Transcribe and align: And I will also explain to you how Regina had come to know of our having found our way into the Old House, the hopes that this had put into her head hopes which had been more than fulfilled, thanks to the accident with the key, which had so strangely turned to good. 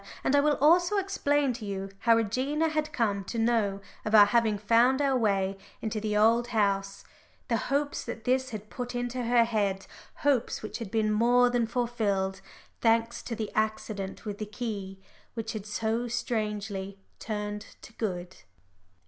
And 0.23 0.35
I 0.35 0.39
will 0.39 0.55
also 0.59 0.97
explain 0.97 1.53
to 1.53 1.63
you 1.63 1.91
how 1.99 2.15
Regina 2.15 2.69
had 2.69 2.91
come 2.91 3.23
to 3.25 3.37
know 3.37 3.81
of 4.03 4.15
our 4.15 4.25
having 4.25 4.57
found 4.57 4.99
our 4.99 5.15
way 5.15 5.59
into 5.79 6.01
the 6.01 6.17
Old 6.17 6.47
House, 6.47 7.03
the 7.49 7.57
hopes 7.69 8.03
that 8.05 8.23
this 8.23 8.49
had 8.49 8.71
put 8.71 8.95
into 8.95 9.21
her 9.21 9.43
head 9.43 9.85
hopes 10.25 10.63
which 10.63 10.79
had 10.79 10.89
been 10.89 11.11
more 11.11 11.51
than 11.51 11.67
fulfilled, 11.67 12.41
thanks 12.79 13.21
to 13.21 13.35
the 13.35 13.51
accident 13.53 14.25
with 14.25 14.39
the 14.39 14.47
key, 14.47 14.97
which 15.35 15.53
had 15.53 15.67
so 15.67 16.07
strangely 16.07 16.97
turned 17.19 17.67
to 17.83 17.93
good. 17.93 18.37